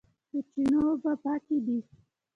[0.31, 1.79] د چینو اوبه پاکې دي